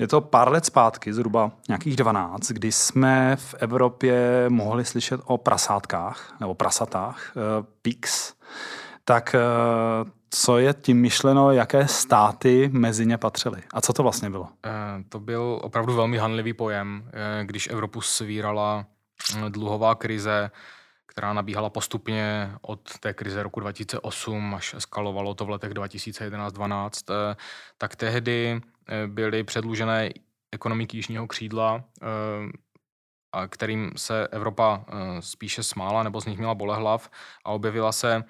Je 0.01 0.09
to 0.09 0.21
pár 0.21 0.53
let 0.53 0.65
zpátky, 0.65 1.13
zhruba 1.13 1.53
nějakých 1.69 1.97
12, 1.97 2.49
kdy 2.49 2.73
jsme 2.73 3.37
v 3.37 3.55
Evropě 3.59 4.45
mohli 4.49 4.85
slyšet 4.85 5.21
o 5.25 5.39
prasátkách 5.39 6.37
nebo 6.41 6.55
prasatách, 6.55 7.33
uh, 7.37 7.67
PIX. 7.83 8.35
Tak 9.05 9.35
uh, 9.35 10.11
co 10.31 10.59
je 10.59 10.75
tím 10.75 11.01
myšleno, 11.01 11.53
jaké 11.53 11.89
státy 11.89 12.71
mezi 12.73 13.07
ně 13.07 13.19
patřily? 13.19 13.63
A 13.75 13.81
co 13.81 13.93
to 13.93 14.03
vlastně 14.03 14.31
bylo? 14.31 14.43
Uh, 14.43 14.51
to 15.09 15.21
byl 15.21 15.61
opravdu 15.63 15.95
velmi 15.95 16.19
hanlivý 16.19 16.53
pojem, 16.53 17.03
uh, 17.05 17.47
když 17.47 17.69
Evropu 17.71 18.01
svírala 18.01 18.87
dluhová 19.49 19.95
krize, 19.95 20.51
která 21.19 21.33
nabíhala 21.33 21.71
postupně 21.71 22.51
od 22.61 22.99
té 22.99 23.15
krize 23.15 23.43
roku 23.43 23.61
2008 23.61 24.55
až 24.55 24.75
eskalovalo 24.75 25.35
to 25.35 25.45
v 25.45 25.51
letech 25.51 25.73
2011-12, 25.73 27.11
eh, 27.11 27.37
tak 27.79 27.97
tehdy 27.97 28.61
eh, 28.89 29.07
byly 29.07 29.45
předlužené 29.45 30.11
ekonomiky 30.53 30.97
jižního 30.97 31.27
křídla, 31.27 31.85
eh, 32.03 32.07
kterým 33.49 33.93
se 33.97 34.29
Evropa 34.29 34.85
spíše 35.21 35.63
smála 35.63 36.03
nebo 36.03 36.21
z 36.21 36.27
nich 36.27 36.39
měla 36.39 36.55
bolehlav 36.55 37.11
a 37.45 37.51
objevila 37.51 37.93
se, 37.93 38.25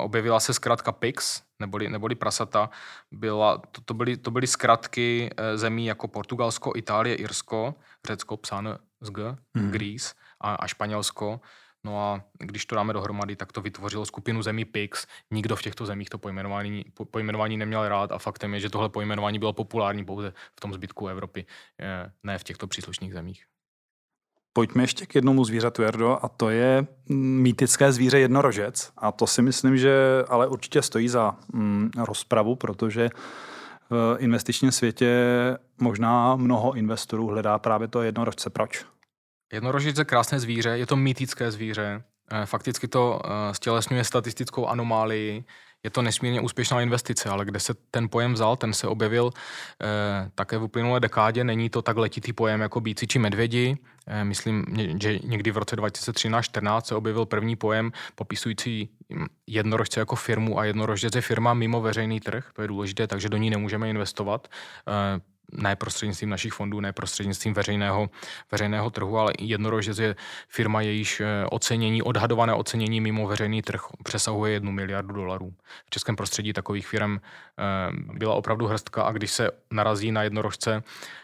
objevila 0.00 0.40
se 0.40 0.54
zkrátka 0.54 0.92
PIX, 0.92 1.42
neboli, 1.58 1.88
neboli 1.88 2.14
prasata. 2.14 2.70
Byla, 3.12 3.58
to, 3.58 3.80
to, 3.80 3.94
byly, 3.94 4.16
to 4.16 4.30
byly 4.30 4.46
zkratky 4.46 5.30
zemí 5.54 5.86
jako 5.86 6.08
Portugalsko, 6.08 6.72
Itálie, 6.76 7.14
Irsko, 7.14 7.74
Řecko, 8.06 8.36
psáno 8.36 8.78
z 9.00 9.10
G, 9.10 9.36
hmm. 9.56 9.70
Greece, 9.70 10.14
a, 10.40 10.54
a 10.54 10.66
Španělsko. 10.66 11.40
No 11.84 12.02
a 12.02 12.24
když 12.38 12.66
to 12.66 12.74
dáme 12.74 12.92
dohromady, 12.92 13.36
tak 13.36 13.52
to 13.52 13.60
vytvořilo 13.60 14.06
skupinu 14.06 14.42
zemí 14.42 14.64
PIX. 14.64 15.06
Nikdo 15.30 15.56
v 15.56 15.62
těchto 15.62 15.86
zemích 15.86 16.08
to 16.08 16.18
pojmenování, 16.18 16.84
po, 16.94 17.04
pojmenování 17.04 17.56
neměl 17.56 17.88
rád 17.88 18.12
a 18.12 18.18
faktem 18.18 18.54
je, 18.54 18.60
že 18.60 18.70
tohle 18.70 18.88
pojmenování 18.88 19.38
bylo 19.38 19.52
populární 19.52 20.04
pouze 20.04 20.32
v 20.56 20.60
tom 20.60 20.74
zbytku 20.74 21.08
Evropy, 21.08 21.46
eh, 21.80 22.12
ne 22.22 22.38
v 22.38 22.44
těchto 22.44 22.66
příslušných 22.66 23.12
zemích. 23.12 23.44
Pojďme 24.58 24.82
ještě 24.82 25.06
k 25.06 25.14
jednomu 25.14 25.44
zvířatu, 25.44 25.82
Jardo, 25.82 26.18
a 26.22 26.28
to 26.28 26.50
je 26.50 26.86
mýtické 27.08 27.92
zvíře 27.92 28.18
jednorožec. 28.18 28.92
A 28.96 29.12
to 29.12 29.26
si 29.26 29.42
myslím, 29.42 29.76
že 29.76 30.24
ale 30.28 30.46
určitě 30.46 30.82
stojí 30.82 31.08
za 31.08 31.36
mm, 31.52 31.90
rozpravu, 31.98 32.56
protože 32.56 33.10
v 33.90 34.16
investičním 34.18 34.72
světě 34.72 35.10
možná 35.80 36.36
mnoho 36.36 36.72
investorů 36.72 37.26
hledá 37.26 37.58
právě 37.58 37.88
to 37.88 38.02
jednorožce. 38.02 38.50
Proč? 38.50 38.84
Jednorožec 39.52 39.98
je 39.98 40.04
krásné 40.04 40.40
zvíře, 40.40 40.68
je 40.68 40.86
to 40.86 40.96
mýtické 40.96 41.50
zvíře. 41.50 42.02
Eh, 42.32 42.46
fakticky 42.46 42.88
to 42.88 43.20
stělesňuje 43.52 44.04
statistickou 44.04 44.66
anomálii. 44.66 45.44
Je 45.84 45.90
to 45.90 46.02
nesmírně 46.02 46.40
úspěšná 46.40 46.80
investice, 46.80 47.28
ale 47.28 47.44
kde 47.44 47.60
se 47.60 47.74
ten 47.90 48.08
pojem 48.08 48.34
vzal, 48.34 48.56
ten 48.56 48.74
se 48.74 48.86
objevil 48.86 49.30
eh, 49.30 50.30
také 50.34 50.58
v 50.58 50.62
uplynulé 50.62 51.00
dekádě. 51.00 51.44
Není 51.44 51.70
to 51.70 51.82
tak 51.82 51.96
letitý 51.96 52.32
pojem 52.32 52.60
jako 52.60 52.80
bíci 52.80 53.06
či 53.06 53.18
medvědi. 53.18 53.76
Eh, 54.06 54.24
myslím, 54.24 54.64
že 55.00 55.18
někdy 55.24 55.50
v 55.50 55.56
roce 55.56 55.76
2013-14 55.76 56.80
se 56.80 56.94
objevil 56.94 57.26
první 57.26 57.56
pojem 57.56 57.92
popisující 58.14 58.88
hm, 59.12 59.26
jednorožce 59.46 60.00
jako 60.00 60.16
firmu 60.16 60.58
a 60.58 60.64
jednorožec 60.64 61.14
je 61.14 61.20
firma 61.20 61.54
mimo 61.54 61.80
veřejný 61.80 62.20
trh. 62.20 62.50
To 62.52 62.62
je 62.62 62.68
důležité, 62.68 63.06
takže 63.06 63.28
do 63.28 63.36
ní 63.36 63.50
nemůžeme 63.50 63.90
investovat. 63.90 64.48
Eh, 64.88 65.20
ne 65.52 65.76
prostřednictvím 65.76 66.30
našich 66.30 66.52
fondů, 66.52 66.80
ne 66.80 66.92
prostřednictvím 66.92 67.54
veřejného, 67.54 68.10
veřejného 68.52 68.90
trhu, 68.90 69.18
ale 69.18 69.32
jednorožec 69.38 69.98
je 69.98 70.16
firma, 70.48 70.80
jejíž 70.80 71.20
eh, 71.20 71.46
ocenění, 71.50 72.02
odhadované 72.02 72.54
ocenění 72.54 73.00
mimo 73.00 73.26
veřejný 73.26 73.62
trh 73.62 73.82
přesahuje 74.04 74.52
jednu 74.52 74.72
miliardu 74.72 75.14
dolarů. 75.14 75.54
V 75.86 75.90
českém 75.90 76.16
prostředí 76.16 76.52
takových 76.52 76.88
firm 76.88 77.16
eh, 77.16 77.22
byla 78.12 78.34
opravdu 78.34 78.66
hrstka 78.66 79.02
a 79.02 79.12
když 79.12 79.30
se 79.30 79.50
narazí 79.70 80.12
na 80.12 80.22
jednorožce, 80.22 80.82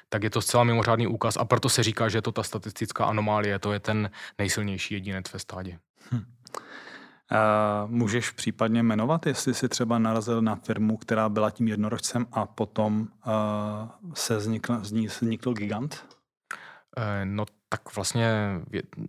tak 0.09 0.23
je 0.23 0.31
to 0.31 0.41
zcela 0.41 0.65
mimořádný 0.65 1.07
úkaz 1.07 1.37
a 1.37 1.45
proto 1.45 1.69
se 1.69 1.83
říká, 1.83 2.09
že 2.09 2.19
je 2.19 2.23
to 2.23 2.33
ta 2.33 2.43
statistická 2.43 3.05
anomálie, 3.05 3.59
to 3.59 3.73
je 3.73 3.81
ten 3.81 4.11
nejsilnější 4.39 4.95
jedinec 4.95 5.33
ve 5.33 5.39
stádě. 5.39 5.79
Hm. 6.13 6.25
Můžeš 7.87 8.31
případně 8.31 8.83
jmenovat, 8.83 9.27
jestli 9.27 9.55
jsi 9.55 9.69
třeba 9.69 9.99
narazil 9.99 10.43
na 10.43 10.57
firmu, 10.57 10.97
která 10.97 11.29
byla 11.29 11.51
tím 11.51 11.69
jednorožcem 11.69 12.27
a 12.33 12.47
potom 12.47 13.09
se 14.15 14.37
vznikl, 14.37 14.79
z 14.85 14.93
ní 14.93 15.07
vznikl 15.07 15.53
gigant? 15.53 16.05
Uh, 16.99 17.05
no 17.25 17.45
tak 17.69 17.97
vlastně 17.97 18.31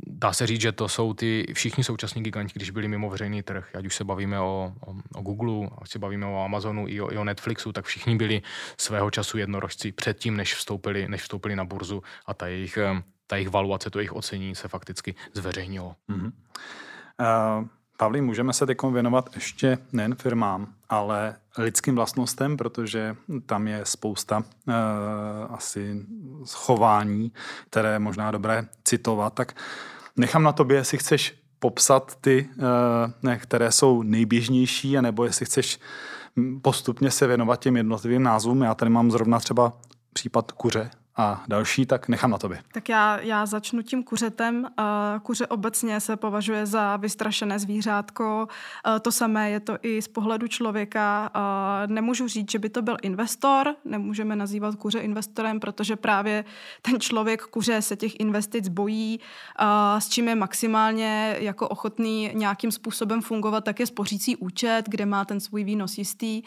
dá 0.07 0.33
se 0.33 0.47
říct, 0.47 0.61
že 0.61 0.71
to 0.71 0.87
jsou 0.87 1.13
ty 1.13 1.45
všichni 1.53 1.83
současní 1.83 2.23
giganti, 2.23 2.53
když 2.55 2.69
byli 2.69 2.87
mimo 2.87 3.09
veřejný 3.09 3.43
trh. 3.43 3.75
Ať 3.75 3.85
už 3.85 3.95
se 3.95 4.03
bavíme 4.03 4.39
o, 4.39 4.73
o, 4.85 4.95
o 5.15 5.21
Google, 5.21 5.69
ať 5.81 5.89
se 5.89 5.99
bavíme 5.99 6.25
o 6.25 6.43
Amazonu 6.43 6.87
i 6.87 7.01
o, 7.01 7.13
i 7.13 7.17
o 7.17 7.23
Netflixu, 7.23 7.71
tak 7.71 7.85
všichni 7.85 8.15
byli 8.15 8.41
svého 8.77 9.11
času 9.11 9.37
jednorožci 9.37 9.91
předtím, 9.91 10.37
než 10.37 10.55
vstoupili, 10.55 11.07
než 11.07 11.21
vstoupili 11.21 11.55
na 11.55 11.65
burzu 11.65 12.03
a 12.25 12.33
ta 12.33 12.47
jejich, 12.47 12.77
ta 13.27 13.35
jejich 13.35 13.49
valuace, 13.49 13.89
to 13.89 13.99
jejich 13.99 14.13
ocení 14.13 14.55
se 14.55 14.67
fakticky 14.67 15.15
zveřejnilo. 15.33 15.95
Mm-hmm. 16.09 16.31
Uh... 17.61 17.67
Pavlí, 17.97 18.21
můžeme 18.21 18.53
se 18.53 18.65
teď 18.65 18.77
věnovat 18.91 19.29
ještě 19.35 19.77
nejen 19.91 20.15
firmám, 20.15 20.67
ale 20.89 21.35
lidským 21.57 21.95
vlastnostem, 21.95 22.57
protože 22.57 23.15
tam 23.45 23.67
je 23.67 23.81
spousta 23.83 24.37
uh, 24.37 24.73
asi 25.49 26.05
chování, 26.53 27.31
které 27.69 27.93
je 27.93 27.99
možná 27.99 28.31
dobré 28.31 28.67
citovat. 28.83 29.33
Tak 29.33 29.55
nechám 30.17 30.43
na 30.43 30.51
tobě, 30.51 30.77
jestli 30.77 30.97
chceš 30.97 31.35
popsat 31.59 32.15
ty, 32.21 32.49
ne, 33.23 33.37
které 33.37 33.71
jsou 33.71 34.03
nejběžnější, 34.03 34.97
anebo 34.97 35.25
jestli 35.25 35.45
chceš 35.45 35.79
postupně 36.61 37.11
se 37.11 37.27
věnovat 37.27 37.59
těm 37.59 37.77
jednotlivým 37.77 38.23
názvům. 38.23 38.61
Já 38.61 38.75
tady 38.75 38.91
mám 38.91 39.11
zrovna 39.11 39.39
třeba 39.39 39.73
případ 40.13 40.51
kuře, 40.51 40.89
a 41.17 41.43
další, 41.47 41.85
tak 41.85 42.07
nechám 42.07 42.31
na 42.31 42.37
tobě. 42.37 42.61
Tak 42.73 42.89
já, 42.89 43.19
já 43.19 43.45
začnu 43.45 43.81
tím 43.81 44.03
kuřetem. 44.03 44.67
Kuře 45.23 45.47
obecně 45.47 45.99
se 45.99 46.15
považuje 46.15 46.65
za 46.65 46.97
vystrašené 46.97 47.59
zvířátko. 47.59 48.47
To 49.01 49.11
samé 49.11 49.51
je 49.51 49.59
to 49.59 49.77
i 49.81 50.01
z 50.01 50.07
pohledu 50.07 50.47
člověka. 50.47 51.31
Nemůžu 51.87 52.27
říct, 52.27 52.51
že 52.51 52.59
by 52.59 52.69
to 52.69 52.81
byl 52.81 52.97
investor, 53.01 53.75
nemůžeme 53.85 54.35
nazývat 54.35 54.75
kuře 54.75 54.99
investorem, 54.99 55.59
protože 55.59 55.95
právě 55.95 56.45
ten 56.81 56.99
člověk 56.99 57.41
kuře 57.41 57.81
se 57.81 57.95
těch 57.95 58.19
investic 58.19 58.67
bojí, 58.67 59.19
s 59.99 60.09
čím 60.09 60.27
je 60.27 60.35
maximálně 60.35 61.35
jako 61.39 61.67
ochotný 61.67 62.31
nějakým 62.33 62.71
způsobem 62.71 63.21
fungovat, 63.21 63.63
tak 63.63 63.79
je 63.79 63.85
spořící 63.85 64.35
účet, 64.35 64.83
kde 64.87 65.05
má 65.05 65.25
ten 65.25 65.39
svůj 65.39 65.63
výnos 65.63 65.97
jistý. 65.97 66.41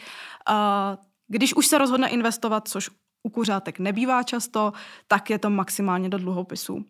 Když 1.27 1.55
už 1.55 1.67
se 1.67 1.77
rozhodne 1.77 2.09
investovat, 2.09 2.67
což 2.67 2.89
u 3.23 3.29
kuřátek 3.29 3.79
nebývá 3.79 4.23
často, 4.23 4.73
tak 5.07 5.29
je 5.29 5.39
to 5.39 5.49
maximálně 5.49 6.09
do 6.09 6.17
dluhopisů. 6.17 6.85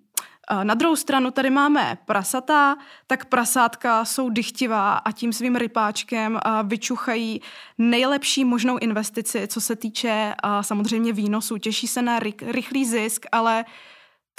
Na 0.63 0.74
druhou 0.74 0.95
stranu 0.95 1.31
tady 1.31 1.50
máme 1.50 1.98
prasata, 2.05 2.77
tak 3.07 3.25
prasátka 3.25 4.05
jsou 4.05 4.29
dychtivá 4.29 4.93
a 4.93 5.12
tím 5.12 5.33
svým 5.33 5.55
rypáčkem 5.55 6.39
vyčuchají 6.63 7.41
nejlepší 7.77 8.45
možnou 8.45 8.77
investici, 8.77 9.48
co 9.48 9.62
se 9.62 9.75
týče 9.75 10.33
samozřejmě 10.62 11.13
výnosu. 11.13 11.57
Těší 11.57 11.88
se 11.88 12.01
na 12.01 12.19
rychlý 12.41 12.86
zisk, 12.86 13.25
ale 13.31 13.65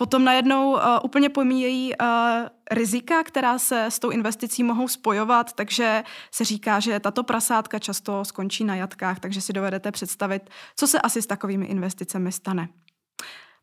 Potom 0.01 0.25
najednou 0.25 0.73
uh, 0.73 0.81
úplně 1.03 1.29
pomíjejí 1.29 1.93
uh, 1.97 2.07
rizika, 2.71 3.23
která 3.23 3.59
se 3.59 3.85
s 3.85 3.99
tou 3.99 4.11
investicí 4.11 4.63
mohou 4.63 4.89
spojovat, 4.89 5.53
takže 5.53 6.03
se 6.31 6.45
říká, 6.45 6.81
že 6.81 7.01
tato 7.01 7.23
prasátka 7.23 7.79
často 7.79 8.25
skončí 8.25 8.65
na 8.65 8.77
jatkách, 8.77 9.21
takže 9.21 9.41
si 9.41 9.53
dovedete 9.53 9.93
představit, 9.93 10.51
co 10.77 10.87
se 10.87 11.01
asi 11.01 11.23
s 11.23 11.27
takovými 11.27 11.67
investicemi 11.67 12.33
stane. 12.33 12.69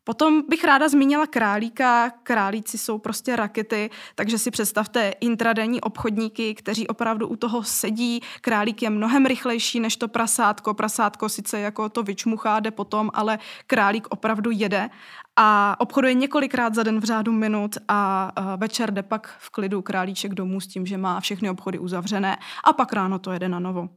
Potom 0.08 0.42
bych 0.48 0.64
ráda 0.64 0.88
zmínila 0.88 1.26
králíka. 1.26 2.10
Králíci 2.22 2.78
jsou 2.78 2.98
prostě 2.98 3.36
rakety, 3.36 3.90
takže 4.14 4.38
si 4.38 4.50
představte 4.50 5.12
intradenní 5.20 5.80
obchodníky, 5.80 6.54
kteří 6.54 6.86
opravdu 6.86 7.28
u 7.28 7.36
toho 7.36 7.62
sedí. 7.62 8.20
Králík 8.40 8.82
je 8.82 8.90
mnohem 8.90 9.26
rychlejší 9.26 9.80
než 9.80 9.96
to 9.96 10.08
prasátko. 10.08 10.74
Prasátko 10.74 11.28
sice 11.28 11.60
jako 11.60 11.88
to 11.88 12.02
vyčmuchá, 12.02 12.60
jde 12.60 12.70
potom, 12.70 13.10
ale 13.14 13.38
králík 13.66 14.06
opravdu 14.10 14.50
jede 14.50 14.90
a 15.36 15.76
obchoduje 15.80 16.14
několikrát 16.14 16.74
za 16.74 16.82
den 16.82 17.00
v 17.00 17.04
řádu 17.04 17.32
minut 17.32 17.76
a 17.88 18.32
večer 18.56 18.90
jde 18.90 19.02
pak 19.02 19.36
v 19.38 19.50
klidu 19.50 19.82
králíček 19.82 20.34
domů 20.34 20.60
s 20.60 20.66
tím, 20.66 20.86
že 20.86 20.96
má 20.96 21.20
všechny 21.20 21.50
obchody 21.50 21.78
uzavřené 21.78 22.38
a 22.64 22.72
pak 22.72 22.92
ráno 22.92 23.18
to 23.18 23.32
jede 23.32 23.48
na 23.48 23.58
novo. 23.58 23.88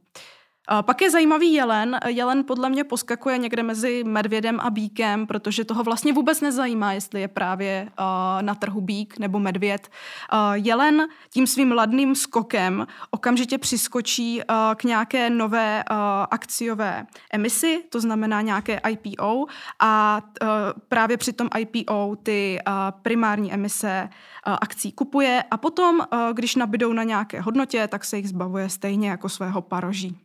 Pak 0.82 1.02
je 1.02 1.10
zajímavý 1.10 1.52
jelen. 1.52 1.98
Jelen 2.06 2.44
podle 2.44 2.70
mě 2.70 2.84
poskakuje 2.84 3.38
někde 3.38 3.62
mezi 3.62 4.04
medvědem 4.04 4.60
a 4.60 4.70
bíkem, 4.70 5.26
protože 5.26 5.64
toho 5.64 5.84
vlastně 5.84 6.12
vůbec 6.12 6.40
nezajímá, 6.40 6.92
jestli 6.92 7.20
je 7.20 7.28
právě 7.28 7.88
na 8.40 8.54
trhu 8.54 8.80
bík 8.80 9.18
nebo 9.18 9.38
medvěd. 9.38 9.88
Jelen 10.54 11.02
tím 11.30 11.46
svým 11.46 11.72
ladným 11.72 12.14
skokem 12.14 12.86
okamžitě 13.10 13.58
přiskočí 13.58 14.42
k 14.76 14.84
nějaké 14.84 15.30
nové 15.30 15.84
akciové 16.30 17.06
emisi, 17.32 17.84
to 17.88 18.00
znamená 18.00 18.40
nějaké 18.40 18.80
IPO 18.88 19.46
a 19.80 20.22
právě 20.88 21.16
při 21.16 21.32
tom 21.32 21.48
IPO 21.58 22.16
ty 22.22 22.58
primární 23.02 23.52
emise 23.52 24.08
akcí 24.44 24.92
kupuje 24.92 25.44
a 25.50 25.56
potom, 25.56 26.00
když 26.32 26.56
nabydou 26.56 26.92
na 26.92 27.02
nějaké 27.02 27.40
hodnotě, 27.40 27.88
tak 27.88 28.04
se 28.04 28.16
jich 28.16 28.28
zbavuje 28.28 28.68
stejně 28.68 29.10
jako 29.10 29.28
svého 29.28 29.62
paroží. 29.62 30.18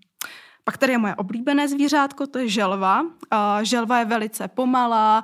Pak 0.68 0.78
tady 0.78 0.92
je 0.94 0.98
moje 0.98 1.16
oblíbené 1.16 1.68
zvířátko, 1.68 2.28
to 2.28 2.40
je 2.40 2.50
želva. 2.50 3.06
Želva 3.62 4.00
je 4.00 4.06
velice 4.06 4.48
pomalá, 4.48 5.24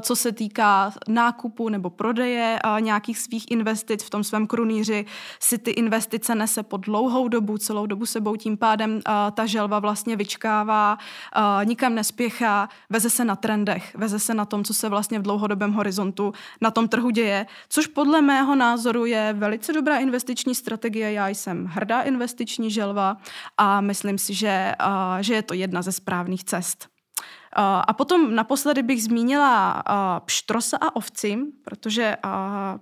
co 0.00 0.16
se 0.16 0.32
týká 0.32 0.92
nákupu 1.08 1.68
nebo 1.68 1.90
prodeje 1.90 2.58
nějakých 2.80 3.18
svých 3.18 3.50
investic 3.50 4.02
v 4.02 4.10
tom 4.10 4.24
svém 4.24 4.46
krunýři, 4.46 5.04
si 5.40 5.58
ty 5.58 5.70
investice 5.70 6.34
nese 6.34 6.62
po 6.62 6.76
dlouhou 6.76 7.28
dobu, 7.28 7.58
celou 7.58 7.86
dobu 7.86 8.06
sebou, 8.06 8.36
tím 8.36 8.56
pádem 8.56 9.00
ta 9.34 9.46
želva 9.46 9.78
vlastně 9.78 10.16
vyčkává, 10.16 10.98
nikam 11.64 11.94
nespěchá, 11.94 12.68
veze 12.90 13.10
se 13.10 13.24
na 13.24 13.36
trendech, 13.36 13.96
veze 13.96 14.18
se 14.18 14.34
na 14.34 14.44
tom, 14.44 14.64
co 14.64 14.74
se 14.74 14.88
vlastně 14.88 15.18
v 15.18 15.22
dlouhodobém 15.22 15.72
horizontu 15.72 16.32
na 16.60 16.70
tom 16.70 16.88
trhu 16.88 17.10
děje, 17.10 17.46
což 17.68 17.86
podle 17.86 18.22
mého 18.22 18.54
názoru 18.54 19.06
je 19.06 19.34
velice 19.38 19.72
dobrá 19.72 19.96
investiční 19.98 20.54
strategie. 20.54 21.12
Já 21.12 21.28
jsem 21.28 21.66
hrdá 21.66 22.02
investiční 22.02 22.70
želva 22.70 23.16
a 23.58 23.80
myslím 23.80 24.18
si, 24.18 24.34
že 24.34 24.74
že 25.20 25.34
je 25.34 25.42
to 25.42 25.54
jedna 25.54 25.82
ze 25.82 25.92
správných 25.92 26.44
cest. 26.44 26.91
A 27.86 27.92
potom 27.92 28.34
naposledy 28.34 28.82
bych 28.82 29.02
zmínila 29.02 29.82
pštrosa 30.24 30.76
a 30.80 30.96
ovci, 30.96 31.38
protože 31.64 32.16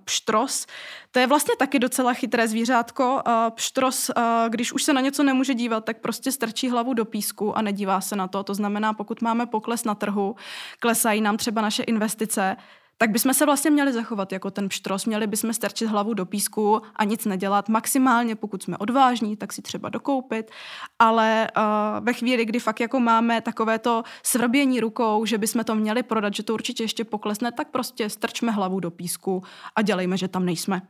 pštros, 0.03 0.67
to 1.11 1.19
je 1.19 1.27
vlastně 1.27 1.55
taky 1.59 1.79
docela 1.79 2.13
chytré 2.13 2.47
zvířátko. 2.47 3.21
Pštros, 3.49 4.11
když 4.49 4.73
už 4.73 4.83
se 4.83 4.93
na 4.93 5.01
něco 5.01 5.23
nemůže 5.23 5.53
dívat, 5.53 5.85
tak 5.85 5.97
prostě 5.97 6.31
strčí 6.31 6.69
hlavu 6.69 6.93
do 6.93 7.05
písku 7.05 7.57
a 7.57 7.61
nedívá 7.61 8.01
se 8.01 8.15
na 8.15 8.27
to. 8.27 8.43
To 8.43 8.53
znamená, 8.53 8.93
pokud 8.93 9.21
máme 9.21 9.45
pokles 9.45 9.83
na 9.83 9.95
trhu, 9.95 10.35
klesají 10.79 11.21
nám 11.21 11.37
třeba 11.37 11.61
naše 11.61 11.83
investice, 11.83 12.57
tak 13.01 13.09
bychom 13.09 13.33
se 13.33 13.45
vlastně 13.45 13.71
měli 13.71 13.93
zachovat 13.93 14.31
jako 14.31 14.51
ten 14.51 14.69
pštros, 14.69 15.05
měli 15.05 15.27
bychom 15.27 15.53
strčit 15.53 15.87
hlavu 15.87 16.13
do 16.13 16.25
písku 16.25 16.81
a 16.95 17.03
nic 17.03 17.25
nedělat. 17.25 17.69
Maximálně, 17.69 18.35
pokud 18.35 18.63
jsme 18.63 18.77
odvážní, 18.77 19.37
tak 19.37 19.53
si 19.53 19.61
třeba 19.61 19.89
dokoupit, 19.89 20.51
ale 20.99 21.47
uh, 21.57 22.05
ve 22.05 22.13
chvíli, 22.13 22.45
kdy 22.45 22.59
fakt 22.59 22.79
jako 22.79 22.99
máme 22.99 23.41
takovéto 23.41 24.03
svrbění 24.23 24.79
rukou, 24.79 25.25
že 25.25 25.37
bychom 25.37 25.63
to 25.63 25.75
měli 25.75 26.03
prodat, 26.03 26.33
že 26.33 26.43
to 26.43 26.53
určitě 26.53 26.83
ještě 26.83 27.03
poklesne, 27.03 27.51
tak 27.51 27.67
prostě 27.67 28.09
strčme 28.09 28.51
hlavu 28.51 28.79
do 28.79 28.91
písku 28.91 29.43
a 29.75 29.81
dělejme, 29.81 30.17
že 30.17 30.27
tam 30.27 30.45
nejsme. 30.45 30.81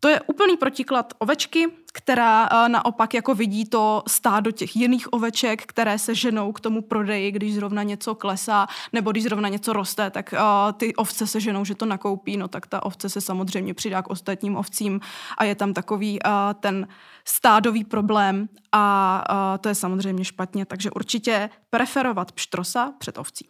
To 0.00 0.08
je 0.08 0.20
úplný 0.20 0.56
protiklad 0.56 1.14
ovečky, 1.18 1.66
která 1.92 2.50
uh, 2.50 2.68
naopak 2.68 3.14
jako 3.14 3.34
vidí 3.34 3.64
to 3.64 4.02
stádo 4.08 4.50
těch 4.50 4.76
jiných 4.76 5.12
oveček, 5.12 5.66
které 5.66 5.98
se 5.98 6.14
ženou 6.14 6.52
k 6.52 6.60
tomu 6.60 6.82
prodeji, 6.82 7.30
když 7.32 7.54
zrovna 7.54 7.82
něco 7.82 8.14
klesá, 8.14 8.66
nebo 8.92 9.10
když 9.10 9.24
zrovna 9.24 9.48
něco 9.48 9.72
roste, 9.72 10.10
tak 10.10 10.32
uh, 10.32 10.72
ty 10.72 10.94
ovce 10.94 11.26
se 11.26 11.40
ženou, 11.40 11.64
že 11.64 11.74
to 11.74 11.86
nakoupí, 11.86 12.36
no 12.36 12.48
tak 12.48 12.66
ta 12.66 12.82
ovce 12.82 13.08
se 13.08 13.20
samozřejmě 13.20 13.74
přidá 13.74 14.02
k 14.02 14.10
ostatním 14.10 14.56
ovcím 14.56 15.00
a 15.38 15.44
je 15.44 15.54
tam 15.54 15.74
takový 15.74 16.18
uh, 16.22 16.30
ten 16.60 16.88
stádový 17.24 17.84
problém 17.84 18.48
a 18.72 19.58
to 19.60 19.68
je 19.68 19.74
samozřejmě 19.74 20.24
špatně, 20.24 20.66
takže 20.66 20.90
určitě 20.90 21.50
preferovat 21.70 22.32
pštrosa 22.32 22.92
před 22.98 23.18
ovcí. 23.18 23.48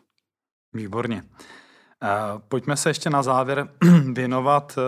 Výborně. 0.72 1.22
Pojďme 2.48 2.76
se 2.76 2.90
ještě 2.90 3.10
na 3.10 3.22
závěr 3.22 3.68
věnovat 4.12 4.78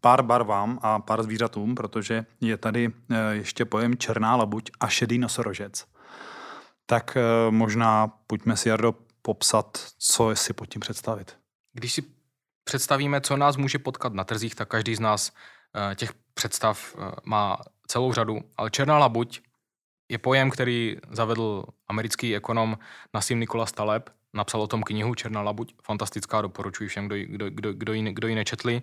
pár 0.00 0.22
barvám 0.22 0.78
a 0.82 0.98
pár 0.98 1.22
zvířatům, 1.22 1.74
protože 1.74 2.26
je 2.40 2.56
tady 2.56 2.88
eh, 3.10 3.16
ještě 3.30 3.64
pojem 3.64 3.96
černá 3.96 4.36
labuť 4.36 4.70
a 4.80 4.88
šedý 4.88 5.18
nosorožec. 5.18 5.86
Tak 6.86 7.16
eh, 7.16 7.50
možná 7.50 8.06
pojďme 8.26 8.56
si, 8.56 8.68
Jardo, 8.68 8.94
popsat, 9.22 9.78
co 9.98 10.30
si 10.34 10.52
pod 10.52 10.66
tím 10.66 10.80
představit. 10.80 11.36
Když 11.72 11.92
si 11.92 12.02
představíme, 12.64 13.20
co 13.20 13.36
nás 13.36 13.56
může 13.56 13.78
potkat 13.78 14.14
na 14.14 14.24
trzích, 14.24 14.54
tak 14.54 14.68
každý 14.68 14.94
z 14.94 15.00
nás 15.00 15.32
eh, 15.90 15.94
těch 15.94 16.12
představ 16.34 16.96
má 17.24 17.58
celou 17.86 18.12
řadu, 18.12 18.40
ale 18.56 18.70
černá 18.70 18.98
labuť 18.98 19.40
je 20.08 20.18
pojem, 20.18 20.50
který 20.50 20.96
zavedl 21.10 21.64
americký 21.88 22.36
ekonom 22.36 22.78
Nassim 23.14 23.40
Nikola 23.40 23.66
Taleb, 23.66 24.10
napsal 24.32 24.62
o 24.62 24.66
tom 24.66 24.82
knihu 24.82 25.14
Černá 25.14 25.42
labuť, 25.42 25.74
fantastická, 25.82 26.42
doporučuji 26.42 26.88
všem, 26.88 27.06
kdo, 27.06 27.16
kdo, 27.16 27.50
kdo, 27.50 27.72
kdo, 27.72 27.92
ji, 27.92 28.12
kdo 28.12 28.28
ji 28.28 28.34
nečetli. 28.34 28.82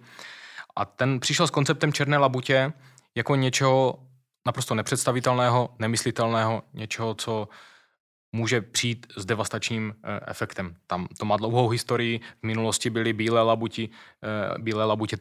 A 0.78 0.86
ten 0.86 1.20
přišel 1.20 1.48
s 1.48 1.52
konceptem 1.52 1.94
černé 1.94 2.18
labutě 2.18 2.74
jako 3.16 3.36
něčeho 3.36 4.00
naprosto 4.46 4.76
nepředstavitelného, 4.76 5.70
nemyslitelného, 5.80 6.64
něčeho, 6.74 7.14
co 7.14 7.48
může 8.38 8.62
přijít 8.62 9.08
s 9.18 9.26
devastačním 9.26 9.94
eh, 10.04 10.20
efektem. 10.28 10.76
Tam 10.88 11.08
to 11.18 11.26
má 11.26 11.38
dlouhou 11.38 11.70
historii, 11.70 12.20
v 12.20 12.44
minulosti 12.44 12.90
byly 12.90 13.14
bílé 13.14 13.42
labuti, 13.42 13.90
eh, 13.90 14.62
bílé 14.62 14.86
labutě, 14.86 15.18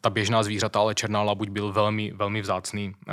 ta 0.00 0.10
běžná 0.10 0.42
zvířata, 0.42 0.80
ale 0.80 0.94
černá 0.94 1.22
labuť 1.22 1.48
byl 1.48 1.72
velmi, 1.72 2.12
velmi 2.12 2.40
vzácný, 2.40 2.92
eh, 3.08 3.12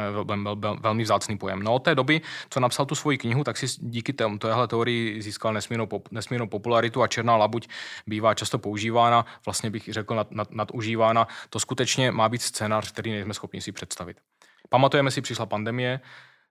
velmi 0.79 1.03
vzácný 1.03 1.37
pojem. 1.37 1.63
No 1.63 1.73
od 1.73 1.79
té 1.79 1.95
doby, 1.95 2.21
co 2.49 2.59
napsal 2.59 2.85
tu 2.85 2.95
svoji 2.95 3.17
knihu, 3.17 3.43
tak 3.43 3.57
si 3.57 3.67
díky 3.79 4.13
téhle 4.13 4.67
teorii 4.67 5.21
získal 5.21 5.53
nesmírnou, 5.53 5.87
nesmírnou 6.11 6.47
popularitu 6.47 7.01
a 7.01 7.07
černá 7.07 7.37
labuť 7.37 7.67
bývá 8.07 8.33
často 8.33 8.59
používána, 8.59 9.25
vlastně 9.45 9.69
bych 9.69 9.89
řekl 9.93 10.15
nad, 10.15 10.31
nad, 10.31 10.51
nadužívána. 10.51 11.27
To 11.49 11.59
skutečně 11.59 12.11
má 12.11 12.29
být 12.29 12.41
scénář, 12.41 12.91
který 12.91 13.11
nejsme 13.11 13.33
schopni 13.33 13.61
si 13.61 13.71
představit. 13.71 14.17
Pamatujeme 14.69 15.11
si, 15.11 15.21
přišla 15.21 15.45
pandemie, 15.45 15.99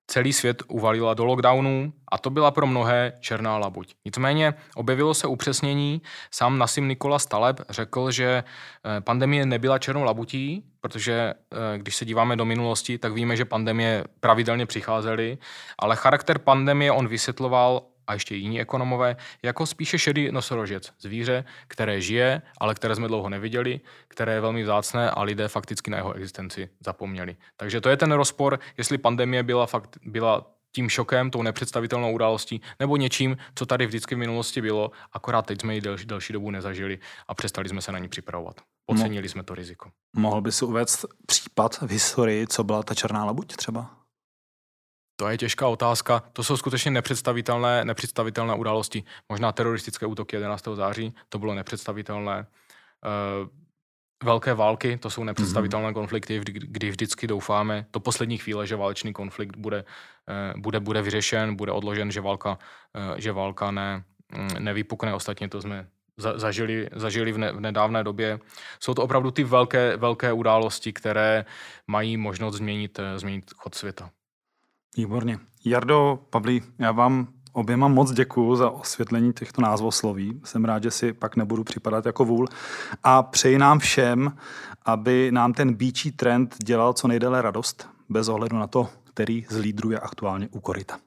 celý 0.06 0.32
svět 0.32 0.62
uvalila 0.68 1.14
do 1.14 1.25
lockdownu 1.25 1.92
a 2.08 2.18
to 2.18 2.30
byla 2.30 2.50
pro 2.50 2.66
mnohé 2.66 3.12
černá 3.20 3.58
labuť. 3.58 3.94
Nicméně 4.04 4.54
objevilo 4.75 5.14
se 5.14 5.26
upřesnění, 5.26 6.02
sám 6.30 6.58
Nasim 6.58 6.88
Nikola 6.88 7.18
Staleb 7.18 7.61
řekl, 7.70 8.11
že 8.11 8.44
eh, 8.44 9.00
pandemie 9.00 9.46
nebyla 9.46 9.78
černou 9.78 10.02
labutí, 10.02 10.64
protože 10.80 11.14
eh, 11.14 11.78
když 11.78 11.96
se 11.96 12.04
díváme 12.04 12.37
do 12.37 12.44
minulosti, 12.44 12.99
tak 12.99 13.12
víme, 13.12 13.37
že 13.37 13.44
pandemie 13.44 14.04
pravidelně 14.20 14.66
přicházely, 14.66 15.38
ale 15.78 15.96
charakter 15.96 16.38
pandemie 16.38 16.92
on 16.92 17.08
vysvětloval 17.08 17.82
a 18.06 18.14
ještě 18.14 18.34
jiní 18.34 18.61
ekonomové, 18.61 19.16
jako 19.42 19.66
spíše 19.66 19.99
šedý 19.99 20.32
nosorožec, 20.32 20.92
zvíře, 21.00 21.44
které 21.68 22.00
žije, 22.00 22.42
ale 22.58 22.75
které 22.75 22.94
jsme 22.94 23.08
dlouho 23.08 23.28
neviděli, 23.28 23.80
které 24.08 24.32
je 24.32 24.40
velmi 24.40 24.62
vzácné 24.62 25.11
a 25.11 25.23
lidé 25.23 25.49
fakticky 25.49 25.90
na 25.90 25.96
jeho 25.96 26.12
existenci 26.12 26.68
zapomněli. 26.84 27.37
Takže 27.56 27.80
to 27.80 27.88
je 27.88 27.96
ten 27.96 28.12
rozpor, 28.12 28.58
jestli 28.78 28.99
pandemie 28.99 29.42
byla, 29.42 29.66
fakt, 29.66 29.99
byla 30.04 30.50
tím 30.73 30.88
šokem, 30.88 31.30
tou 31.30 31.42
nepředstavitelnou 31.42 32.12
událostí, 32.12 32.61
nebo 32.80 32.96
něčím, 32.96 33.37
co 33.54 33.66
tady 33.66 33.87
vždycky 33.87 34.14
v 34.14 34.18
minulosti 34.18 34.61
bylo, 34.61 34.90
akorát 35.12 35.46
teď 35.46 35.61
jsme 35.61 35.75
ji 35.75 35.80
delší, 35.80 36.06
delší 36.06 36.32
dobu 36.32 36.50
nezažili 36.50 36.99
a 37.28 37.34
přestali 37.34 37.68
jsme 37.68 37.82
se 37.82 37.92
na 37.92 37.99
ní 37.99 38.08
připravovat. 38.08 38.61
Ocenili 38.87 39.28
jsme 39.28 39.42
to 39.42 39.54
riziko. 39.54 39.90
Mohl 40.16 40.40
by 40.40 40.52
si 40.52 40.64
uvést 40.64 41.04
případ 41.26 41.78
v 41.80 41.90
historii, 41.90 42.46
co 42.46 42.64
byla 42.64 42.82
ta 42.82 42.94
černá 42.94 43.25
labuť 43.25 43.56
třeba? 43.56 44.03
To 45.16 45.28
je 45.28 45.38
těžká 45.38 45.68
otázka. 45.68 46.23
To 46.33 46.44
jsou 46.44 46.56
skutečně 46.56 46.90
nepředstavitelné, 46.90 47.85
nepředstavitelné 47.85 48.54
události. 48.54 49.04
Možná 49.28 49.52
teroristické 49.52 50.06
útoky 50.06 50.37
11. 50.37 50.68
září, 50.75 51.14
to 51.28 51.38
bylo 51.38 51.54
nepředstavitelné. 51.54 52.47
Uh, 53.42 53.49
velké 54.25 54.54
války, 54.54 54.97
to 54.97 55.11
jsou 55.11 55.25
nepředstavitelné 55.25 55.88
mm-hmm. 55.88 55.94
konflikty, 55.94 56.38
kdy, 56.38 56.52
kdy 56.52 56.90
vždycky 56.90 57.26
doufáme 57.26 57.87
do 57.92 58.00
poslední 58.00 58.38
chvíle, 58.38 58.66
že 58.66 58.76
válečný 58.76 59.12
konflikt 59.12 59.56
bude, 59.56 59.85
uh, 60.54 60.61
bude, 60.61 60.80
bude 60.80 61.02
vyřešen, 61.02 61.56
bude 61.56 61.73
odložen, 61.73 62.11
že 62.11 62.21
válka, 62.21 62.50
uh, 62.50 63.16
že 63.16 63.33
válka 63.33 63.71
ne, 63.71 64.04
um, 64.38 64.64
nevypukne. 64.64 65.14
Ostatně 65.14 65.49
to 65.49 65.62
jsme 65.62 65.87
zažili, 66.16 66.88
zažili 66.94 67.33
v, 67.33 67.38
ne, 67.38 67.52
v 67.52 67.61
nedávné 67.61 68.04
době. 68.04 68.38
Jsou 68.80 68.94
to 68.94 69.02
opravdu 69.02 69.30
ty 69.30 69.44
velké, 69.44 69.97
velké 69.97 70.33
události, 70.33 70.92
které 70.92 71.44
mají 71.87 72.16
možnost 72.16 72.54
změnit, 72.54 73.00
změnit 73.16 73.44
chod 73.56 73.75
světa. 73.75 74.10
Výborně. 74.97 75.39
Jardo, 75.65 76.19
Pavlí, 76.30 76.63
já 76.78 76.93
vám 76.93 77.28
oběma 77.52 77.89
moc 77.89 78.13
děkuji 78.13 78.57
za 78.57 78.71
osvětlení 78.71 79.33
těchto 79.33 79.63
názvosloví. 79.63 80.41
Jsem 80.45 80.65
rád, 80.65 80.83
že 80.83 80.91
si 80.91 81.13
pak 81.13 81.37
nebudu 81.37 81.65
připadat 81.65 82.07
jako 82.07 82.25
vůl. 82.25 82.49
A 83.02 83.23
přeji 83.23 83.59
nám 83.59 83.78
všem, 83.78 84.37
aby 84.85 85.30
nám 85.33 85.52
ten 85.52 85.75
bíčí 85.75 86.13
trend 86.13 86.57
dělal 86.65 86.93
co 86.93 87.09
nejdéle 87.09 87.43
radost, 87.43 87.89
bez 88.09 88.28
ohledu 88.28 88.57
na 88.57 88.67
to, 88.67 88.89
který 89.04 89.47
z 89.49 89.57
lídrů 89.57 89.91
je 89.91 90.00
aktuálně 90.00 90.49
u 90.49 90.61
koryta. 90.61 90.99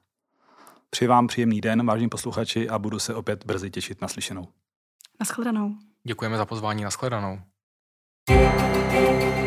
Přeji 0.90 1.08
vám 1.08 1.26
příjemný 1.26 1.60
den, 1.60 1.86
vážení 1.86 2.08
posluchači, 2.08 2.68
a 2.68 2.78
budu 2.78 2.98
se 2.98 3.14
opět 3.14 3.46
brzy 3.46 3.70
těšit 3.70 4.02
na 4.02 4.08
slyšenou. 4.08 4.48
Naschledanou. 5.20 5.74
Děkujeme 6.04 6.36
za 6.36 6.46
pozvání, 6.46 6.82
naschledanou. 6.82 7.38
thank 8.28 9.22
you 9.22 9.37